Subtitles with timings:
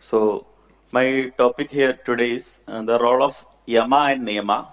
[0.00, 0.46] So,
[0.92, 4.68] my topic here today is uh, the role of Yama and Niyama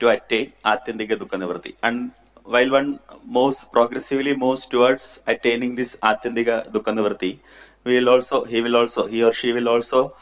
[0.00, 1.74] to attain Atyantika Dukkha.
[1.84, 2.10] And
[2.42, 7.38] while one moves progressively moves towards attaining this Atyantika Dukkha
[7.84, 10.16] we will also, he will also, he or she will also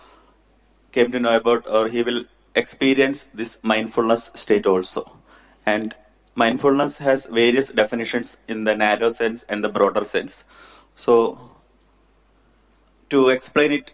[0.92, 2.24] came to know about or he will
[2.54, 5.10] experience this mindfulness state also.
[5.64, 5.94] And
[6.34, 10.44] mindfulness has various definitions in the narrow sense and the broader sense.
[10.96, 11.53] So,
[13.10, 13.92] to explain it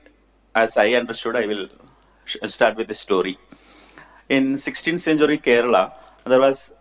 [0.55, 1.69] as I understood, I will
[2.47, 3.39] start with a story.
[4.29, 5.93] In 16th century Kerala,
[6.25, 6.73] there was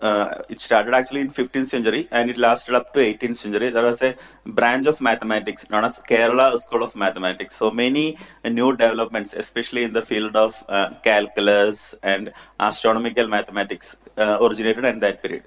[0.00, 3.70] uh, it started actually in 15th century and it lasted up to 18th century.
[3.70, 7.56] There was a branch of mathematics known as Kerala School of Mathematics.
[7.56, 14.38] So many new developments, especially in the field of uh, calculus and astronomical mathematics, uh,
[14.40, 15.44] originated in that period.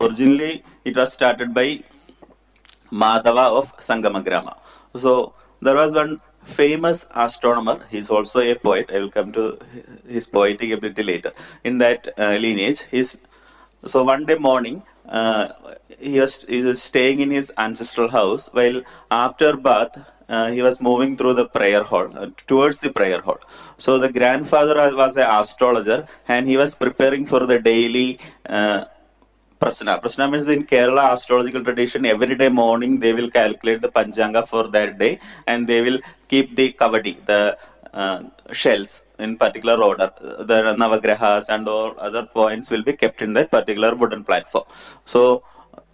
[0.00, 1.82] Originally, it was started by
[2.92, 4.56] Madhava of Sangamagrama.
[4.94, 7.80] So there was one famous astronomer.
[7.90, 8.90] He's also a poet.
[8.92, 9.58] I will come to
[10.06, 11.32] his poetic ability later.
[11.64, 13.16] In that uh, lineage, he's
[13.86, 14.82] so one day morning.
[15.08, 15.48] Uh,
[15.98, 20.80] he was, he was staying in his ancestral house while after bath uh, he was
[20.80, 23.38] moving through the prayer hall uh, towards the prayer hall
[23.76, 28.84] so the grandfather was an astrologer and he was preparing for the daily uh,
[29.64, 29.98] Prasna.
[30.02, 34.68] Prasna means in Kerala astrological tradition, every day morning they will calculate the Panchanga for
[34.68, 37.56] that day and they will keep the Kavadi, the
[37.94, 40.12] uh, shells in particular order.
[40.20, 44.64] The Navagrahas and all other points will be kept in that particular wooden platform.
[45.06, 45.44] So,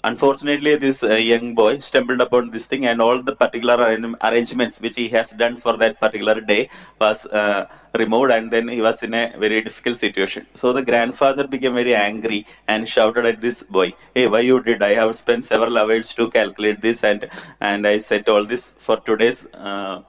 [0.02, 4.80] unfortunately, this uh, young boy stumbled upon this thing and all the particular arra- arrangements
[4.80, 6.68] which he has done for that particular day
[7.00, 7.66] was uh,
[7.98, 10.46] removed and then he was in a very difficult situation.
[10.54, 14.82] So the grandfather became very angry and shouted at this boy, Hey, why you did?
[14.82, 17.28] I have spent several hours to calculate this and,
[17.60, 20.02] and I set all this for today's uh,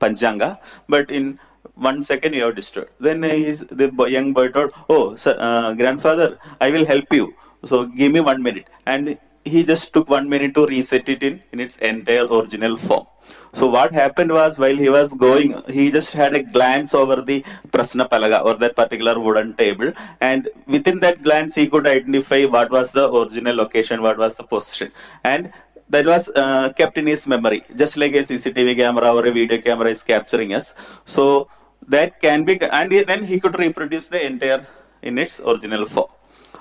[0.00, 0.58] Panchanga.
[0.88, 1.38] But in
[1.74, 2.88] one second you have destroyed.
[3.00, 7.34] Then he's, the boy, young boy told, Oh, sir, uh, grandfather, I will help you.
[7.64, 8.68] So give me one minute.
[8.86, 13.06] And he just took one minute to reset it in, in its entire original form.
[13.52, 17.44] So what happened was while he was going, he just had a glance over the
[17.70, 22.70] Prasna Palaga or that particular wooden table, and within that glance he could identify what
[22.70, 24.90] was the original location, what was the position,
[25.22, 25.52] and
[25.88, 29.60] that was uh, kept in his memory, just like a CCTV camera or a video
[29.60, 30.74] camera is capturing us.
[31.04, 31.48] So
[31.86, 34.66] that can be, and then he could reproduce the entire
[35.02, 36.08] in its original form.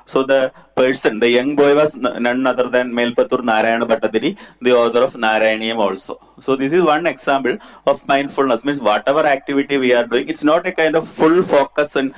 [0.05, 4.99] So the person, the young boy was none other than Melpatur Narayana Bhattadiri, the author
[4.99, 6.19] of Narayaneeyam also.
[6.39, 10.67] So this is one example of mindfulness, means whatever activity we are doing, it's not
[10.67, 12.13] a kind of full focus and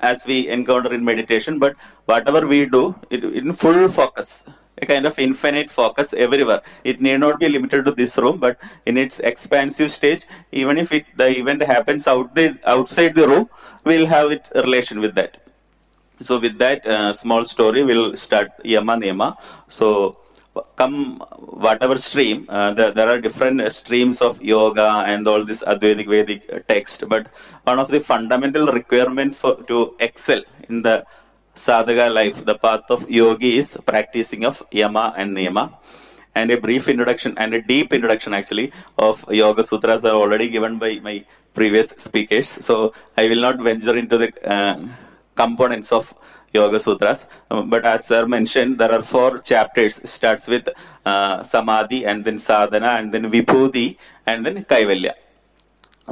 [0.00, 1.74] as we encounter in meditation, but
[2.06, 4.44] whatever we do, it in full focus,
[4.80, 6.62] a kind of infinite focus everywhere.
[6.84, 10.92] It need not be limited to this room, but in its expansive stage, even if
[10.92, 13.50] it the event happens out the outside the room,
[13.84, 15.47] we'll have it relation with that.
[16.20, 19.36] So with that uh, small story, we'll start Yama Niyama.
[19.68, 20.18] So
[20.76, 21.18] come
[21.66, 26.66] whatever stream, uh, there, there are different streams of yoga and all this Advaitic Vedic
[26.66, 27.28] text, but
[27.64, 31.04] one of the fundamental requirement for to excel in the
[31.54, 35.74] sadhaka life, the path of yogi is practicing of Yama and Niyama.
[36.34, 40.78] And a brief introduction and a deep introduction actually of Yoga Sutras are already given
[40.78, 42.48] by my previous speakers.
[42.48, 44.78] So I will not venture into the uh,
[45.42, 46.12] components of
[46.58, 47.20] Yoga Sutras.
[47.48, 49.98] But as Sir mentioned, there are four chapters.
[49.98, 50.68] It starts with
[51.04, 53.88] uh, Samadhi and then Sadhana and then Vibhuti
[54.26, 55.14] and then Kaivalya.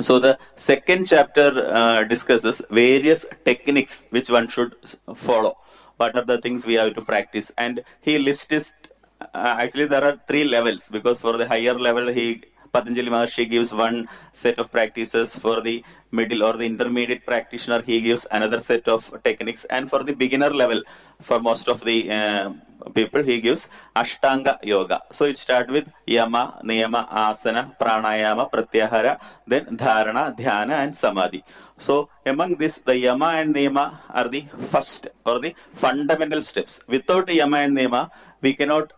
[0.09, 1.49] So the second chapter
[1.81, 4.75] uh, discusses various techniques which one should
[5.15, 5.55] follow.
[5.97, 7.51] What are the things we have to practice?
[7.57, 8.75] And he lists
[9.21, 13.73] uh, actually there are three levels because for the higher level he Patanjali Maharshi gives
[13.73, 17.83] one set of practices for the middle or the intermediate practitioner.
[17.83, 20.83] He gives another set of techniques, and for the beginner level,
[21.21, 22.51] for most of the uh,
[22.95, 25.03] people, he gives Ashtanga Yoga.
[25.11, 31.43] So it starts with Yama, Niyama, Asana, Pranayama, Pratyahara, then Dharana, Dhyana, and Samadhi.
[31.79, 36.81] So among this, the Yama and Niyama are the first or the fundamental steps.
[36.87, 38.93] Without Yama and Niyama, we cannot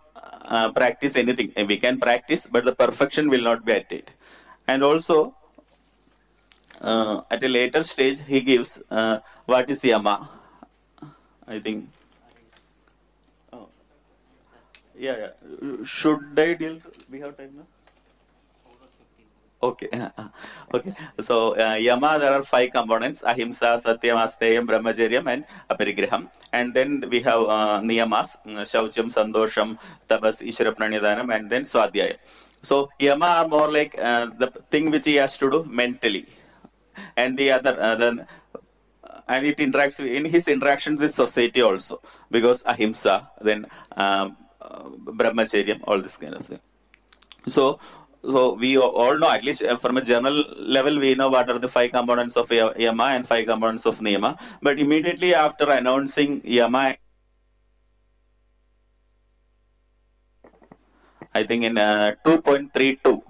[0.48, 1.52] uh, practice anything.
[1.66, 4.10] We can practice, but the perfection will not be attained.
[4.66, 5.34] And also,
[6.80, 10.28] uh, at a later stage, he gives uh, what is Yama.
[11.46, 11.88] I think.
[13.52, 13.68] Oh.
[14.98, 15.84] Yeah, yeah.
[15.84, 16.80] Should I deal?
[17.10, 17.66] We have time now.
[19.60, 19.88] Okay.
[20.74, 20.92] okay.
[21.20, 26.30] So, uh, Yama, there are five components Ahimsa, Satyam, Asteyam, Brahmacharyam, and Aparigraham.
[26.52, 29.78] And then we have uh, Niyamas Shaucham, Sandosham,
[30.08, 32.16] Tapas, Ishvara Pranidhanam, and then Swadhyaya.
[32.62, 36.26] So yama are more like uh, the thing which he has to do mentally,
[37.16, 38.26] and the other uh, then
[39.28, 42.00] and it interacts in his interactions with society also
[42.30, 43.66] because ahimsa, then
[43.96, 46.60] um, uh, brahmacharya, all this kind of thing.
[47.46, 47.78] So,
[48.22, 51.58] so we all know at least uh, from a general level we know what are
[51.58, 54.38] the five components of yama and five components of niyama.
[54.62, 56.96] But immediately after announcing yama
[61.38, 63.22] I think in uh, 2.32,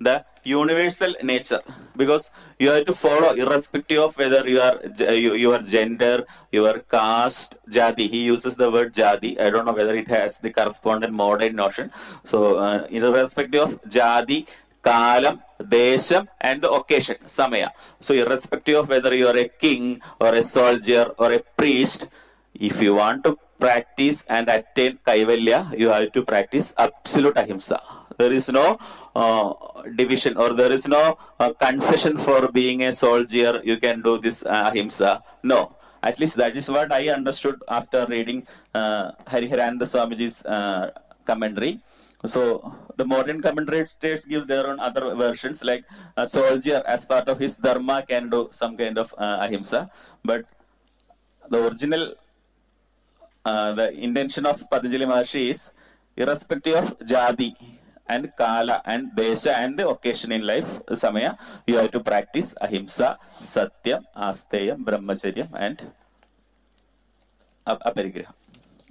[0.00, 1.60] the universal nature,
[1.96, 4.78] because you have to follow irrespective of whether you are
[5.12, 8.08] your gender, your caste, jadi.
[8.14, 9.40] He uses the word jadi.
[9.40, 11.90] I don't know whether it has the corresponding modern notion.
[12.24, 14.46] So, uh, irrespective of jadi,
[14.82, 17.70] kalam, desham, and the occasion, samaya.
[18.00, 22.08] So, irrespective of whether you are a king or a soldier or a priest,
[22.54, 27.80] if you want to practice and attain kaivalya, you have to practice absolute ahimsa.
[28.20, 28.78] There is no
[29.16, 29.48] uh,
[30.00, 33.60] division or there is no uh, concession for being a soldier.
[33.64, 35.22] You can do this uh, ahimsa.
[35.42, 35.76] No.
[36.02, 40.90] At least that is what I understood after reading uh, Hariharananda Swamiji's uh,
[41.24, 41.80] commentary.
[42.26, 42.42] So
[42.96, 45.84] the modern commentators give their own other versions, like
[46.16, 49.90] a soldier as part of his dharma can do some kind of ahimsa,
[50.24, 50.44] but
[51.50, 52.14] the original
[53.44, 55.70] uh, the intention of Patanjali Maharshi is
[56.16, 57.54] irrespective of jadi
[58.06, 61.36] and kala and desha and the occasion in life, samaya,
[61.66, 65.92] you have to practice ahimsa, satyam, asteyam, brahmacharya and
[67.66, 68.32] aparigraha.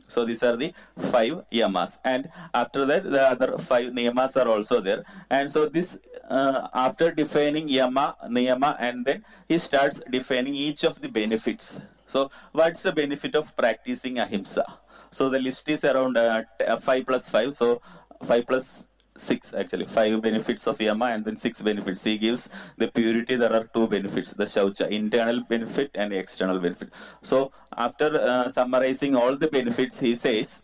[0.07, 4.79] So these are the five yamas, and after that the other five niyamas are also
[4.79, 5.03] there.
[5.29, 5.97] And so this
[6.29, 11.79] uh, after defining yama, niyama, and then he starts defining each of the benefits
[12.13, 14.65] so what's the benefit of practicing ahimsa?
[15.11, 16.43] So the list is around uh,
[16.73, 17.55] uh 5 plus 5.
[17.55, 17.81] So
[18.23, 18.85] 5 plus
[19.17, 19.85] 6 actually.
[19.85, 22.03] 5 benefits of yama and then 6 benefits.
[22.03, 24.33] He gives the purity there are two benefits.
[24.41, 26.91] The shaucha internal benefit and external benefit.
[27.23, 27.51] So
[27.87, 30.61] after uh, summarizing all the benefits he says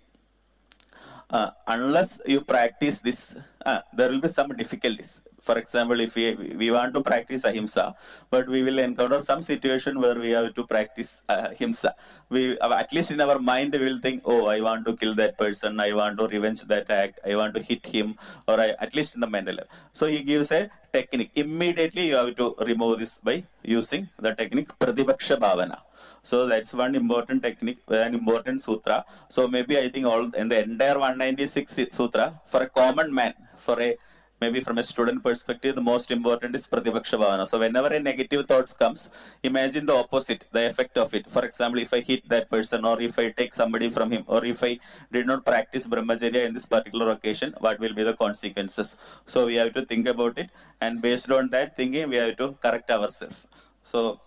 [1.31, 3.35] uh, unless you practice this
[3.65, 6.25] uh, there will be some difficulties for example, if we,
[6.61, 7.85] we want to practice ahimsa,
[8.29, 11.91] but we will encounter some situation where we have to practice ahimsa.
[12.29, 15.15] We, uh, at least in our mind, we will think, oh, I want to kill
[15.15, 18.15] that person, I want to revenge that act, I want to hit him,
[18.47, 19.71] or I, at least in the mental level.
[19.91, 21.31] So he gives a technique.
[21.35, 25.79] Immediately you have to remove this by using the technique Pratipaksha Bhavana.
[26.21, 29.03] So that's one important technique, an important sutra.
[29.29, 33.81] So maybe I think all in the entire 196 sutra for a common man, for
[33.81, 33.97] a
[34.41, 38.73] maybe from a student perspective, the most important is Pratipaksha So whenever a negative thoughts
[38.73, 39.09] comes,
[39.43, 41.29] imagine the opposite, the effect of it.
[41.29, 44.45] For example, if I hit that person or if I take somebody from him or
[44.45, 44.79] if I
[45.11, 48.95] did not practice Brahmacharya in this particular occasion, what will be the consequences?
[49.25, 50.49] So we have to think about it
[50.81, 53.45] and based on that thinking, we have to correct ourselves.
[53.83, 54.21] So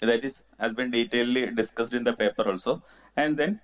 [0.00, 2.82] that is has been detailedly discussed in the paper also.
[3.16, 3.60] And then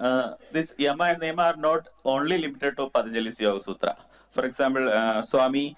[0.00, 3.96] uh, this Yama and Niyama are not only limited to Patanjali's Yoga Sutra.
[4.36, 5.76] For example, uh, Swami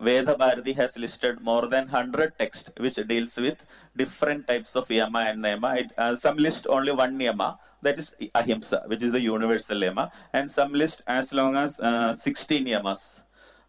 [0.00, 3.58] Veda Bharati has listed more than 100 texts which deals with
[3.96, 5.70] different types of yama and niyama.
[5.82, 10.10] It, uh, some list only one yama, that is ahimsa, which is the universal yama,
[10.32, 13.20] and some list as long as uh, 16 yamas.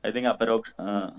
[0.03, 1.12] I think approx uh,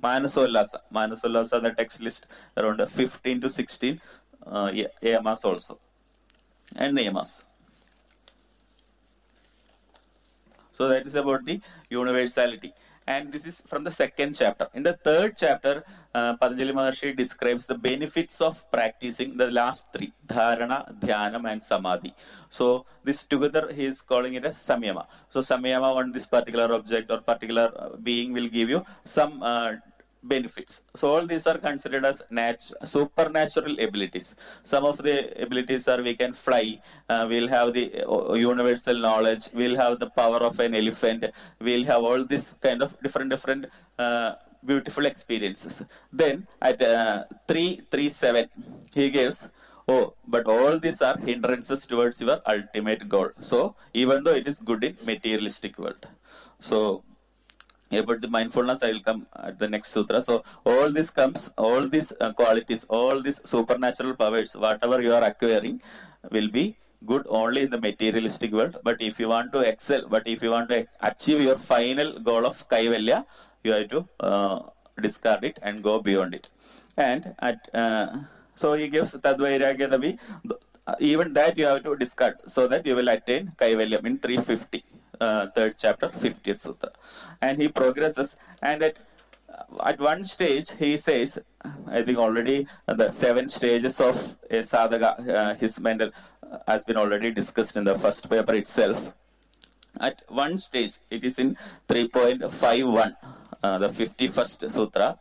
[0.00, 4.00] Manasollasa, Manasollasa, the text list around 15 to 16
[4.46, 4.70] uh,
[5.02, 5.78] yamas also,
[6.74, 7.42] and niyamas.
[10.78, 12.72] So that is about the universality.
[13.12, 14.66] And this is from the second chapter.
[14.74, 15.82] In the third chapter,
[16.14, 22.12] uh, Patanjali Maharshi describes the benefits of practicing the last three, dharana, dhyanam and samadhi.
[22.50, 25.06] So this together he is calling it a samyama.
[25.30, 29.72] So samyama on this particular object or particular uh, being will give you some uh,
[30.22, 30.82] benefits.
[30.94, 34.34] So all these are considered as nat- supernatural abilities.
[34.62, 39.48] Some of the abilities are we can fly, uh, we'll have the uh, universal knowledge,
[39.54, 41.24] we'll have the power of an elephant,
[41.60, 43.66] we'll have all this kind of different different
[43.98, 44.32] uh,
[44.64, 45.84] beautiful experiences.
[46.12, 48.48] Then at uh, 337
[48.94, 49.48] he gives
[49.90, 53.30] Oh, but all these are hindrances towards your ultimate goal.
[53.40, 56.06] So, even though it is good in materialistic world.
[56.60, 57.04] So,
[57.90, 60.22] about the mindfulness i will come at the next sutra.
[60.22, 65.22] So all this comes all these uh, qualities all these supernatural powers whatever you are
[65.22, 65.80] acquiring
[66.30, 66.76] will be
[67.06, 68.78] good only in the materialistic world.
[68.82, 72.44] But if you want to excel but if you want to achieve your final goal
[72.44, 73.24] of kaivalya
[73.64, 74.60] you have to uh,
[75.00, 76.48] discard it and go beyond it.
[76.96, 78.18] And at uh,
[78.54, 80.18] so he gives tadvairagya
[81.00, 84.84] even that you have to discard so that you will attain kaivalyam in 350
[85.20, 86.92] uh, third chapter, 50th sutra.
[87.40, 88.98] And he progresses, and at
[89.84, 91.38] at one stage he says,
[91.86, 96.10] I think already the seven stages of a sadhaka, uh, his mental
[96.42, 99.12] uh, has been already discussed in the first paper itself.
[100.00, 101.56] At one stage, it is in
[101.88, 103.16] 3.51,
[103.62, 105.18] uh, the 51st sutra.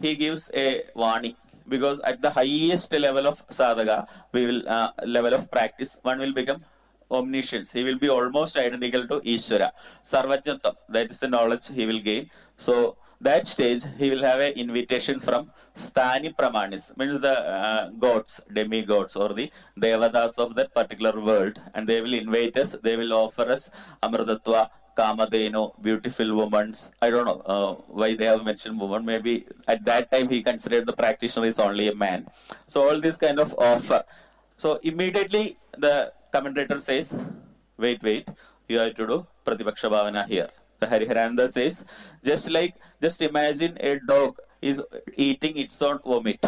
[0.00, 1.36] He gives a warning
[1.68, 6.32] because at the highest level of sadhaka, we will uh, level of practice, one will
[6.32, 6.64] become
[7.12, 7.72] omniscience.
[7.72, 9.70] He will be almost identical to Ishvara.
[10.04, 12.30] Sarvajnatam, that is the knowledge he will gain.
[12.56, 18.40] So that stage, he will have an invitation from Sthani Pramanis, means the uh, gods,
[18.52, 23.12] demigods, or the devadas of that particular world, and they will invite us, they will
[23.12, 23.70] offer us
[24.02, 26.74] Amrtatva, Kamadhenu, beautiful women.
[27.00, 29.04] I don't know uh, why they have mentioned woman.
[29.04, 32.26] Maybe at that time he considered the practitioner is only a man.
[32.66, 34.04] So all this kind of offer.
[34.58, 37.14] So immediately the commentator says,
[37.76, 38.28] wait, wait,
[38.68, 40.48] you have to do Pratipaksha Bhavana here.
[40.80, 41.84] The Hariharananda says,
[42.24, 44.82] just like, just imagine a dog is
[45.16, 46.44] eating its own vomit.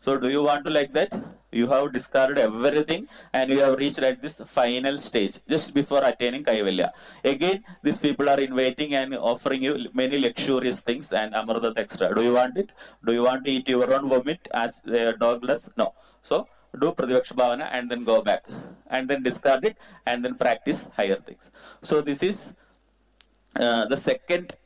[0.00, 1.12] So do you want to like that?
[1.50, 6.44] You have discarded everything and you have reached at this final stage just before attaining
[6.44, 6.90] Kaivalya.
[7.24, 12.14] Again, these people are inviting and offering you many luxurious things and Amrita extra.
[12.14, 12.70] Do you want it?
[13.06, 15.70] Do you want to eat your own vomit as a dog does?
[15.76, 15.94] No.
[16.22, 16.48] So
[16.80, 18.44] do Pratipaksha Bhavana and then go back
[18.88, 19.76] and then discard it
[20.06, 21.50] and then practice higher things.
[21.82, 22.52] So this is
[23.56, 24.56] uh, the second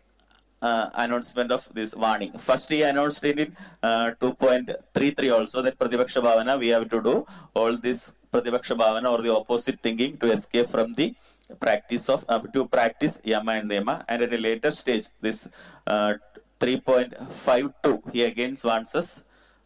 [0.62, 2.36] uh, announcement of this warning.
[2.38, 7.76] First, he announced in uh, 2.33 also that Pratipaksha Bhavana we have to do all
[7.76, 11.14] this Pratipaksha Bhavana or the opposite thinking to escape from the
[11.60, 14.04] practice of uh, to practice Yama and Nema.
[14.08, 15.48] And at a later stage, this
[15.86, 16.14] uh,
[16.60, 19.22] 3.52 he again wants us.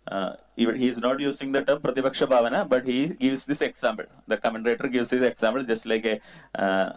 [0.08, 4.06] Uh, even he is not using the term Pratipaksha Bhavana, but he gives this example.
[4.26, 6.20] The commentator gives this example just like a
[6.60, 6.92] uh,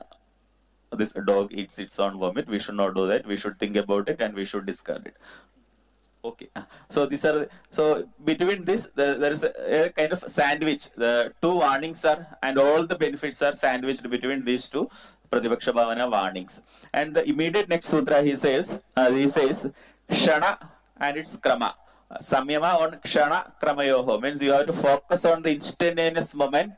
[0.98, 2.48] this dog eats its own vomit.
[2.48, 3.28] We should not do that.
[3.28, 5.16] We should think about it and we should discard it.
[6.24, 6.50] Okay.
[6.90, 10.90] So these are so between this the, there is a, a, kind of sandwich.
[10.92, 14.90] The two warnings are and all the benefits are sandwiched between these two
[15.32, 16.62] Pratipaksha Bhavana warnings.
[16.94, 19.70] And the immediate next sutra he says uh, he says
[20.10, 20.58] Shana
[20.98, 21.74] and its Krama.
[22.22, 26.74] Samyama on Kshana Kramayoho means you have to focus on the instantaneous moment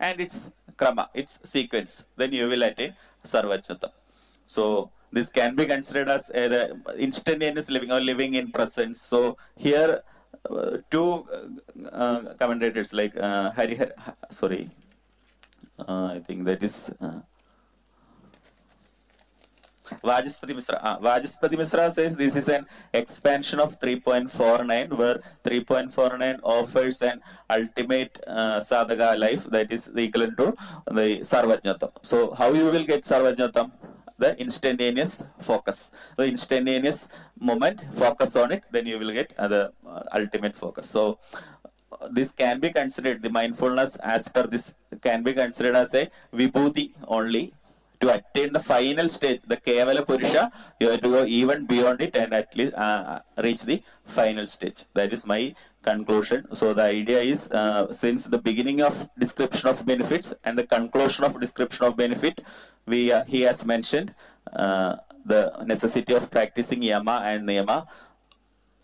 [0.00, 2.04] and its Krama, its sequence.
[2.16, 2.94] Then you will attain
[3.24, 3.90] Sarvajnata.
[4.46, 9.00] So this can be considered as uh, the instantaneous living or living in presence.
[9.00, 10.02] So here,
[10.50, 11.26] uh, two
[11.92, 13.92] uh, commentators like uh, Harihar,
[14.30, 14.70] sorry,
[15.78, 16.90] I think that is.
[20.02, 20.78] Vachaspati Misra.
[20.82, 27.20] Uh, Vachaspati Misra says this is an expansion of 3.49 where 3.49 offers an
[27.50, 30.54] ultimate uh, sadhaka life that is equivalent to
[30.88, 31.90] the Sarvajnatam.
[32.02, 33.70] So how you will get Sarvajnatam?
[34.16, 35.90] The instantaneous focus.
[36.16, 37.08] The instantaneous
[37.38, 39.72] moment, focus on it, then you will get uh, the
[40.14, 40.88] ultimate focus.
[40.88, 41.18] So
[42.10, 46.92] this can be considered, the mindfulness as per this can be considered as a vibhuti
[47.06, 47.54] only
[48.00, 52.16] to attain the final stage, the Kevala Purusha, you have to go even beyond it
[52.16, 54.84] and at least uh, reach the final stage.
[54.94, 56.46] That is my conclusion.
[56.54, 61.24] So the idea is, uh, since the beginning of description of benefits and the conclusion
[61.24, 62.40] of description of benefit,
[62.86, 64.14] we uh, he has mentioned
[64.52, 67.86] uh, the necessity of practicing Yama and Niyama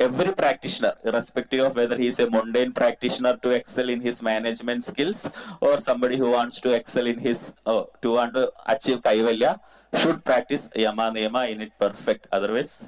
[0.00, 4.82] every practitioner, irrespective of whether he is a mundane practitioner to excel in his management
[4.82, 5.30] skills
[5.60, 9.60] or somebody who wants to excel in his, uh, to want to achieve Kaivalya,
[9.98, 12.26] should practice Yama Niyama in it perfect.
[12.32, 12.84] Otherwise,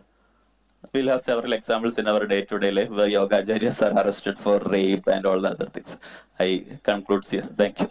[0.92, 5.06] we'll have several examples in our day-to-day life where yoga acharyas are arrested for rape
[5.06, 5.98] and all the other things.
[6.38, 7.48] I conclude here.
[7.56, 7.88] Thank you.